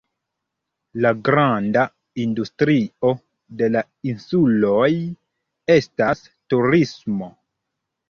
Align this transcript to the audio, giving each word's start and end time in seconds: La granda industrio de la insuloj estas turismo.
La 1.05 1.11
granda 1.29 1.83
industrio 2.23 3.13
de 3.61 3.71
la 3.77 3.85
insuloj 4.15 4.91
estas 5.79 6.29
turismo. 6.35 7.35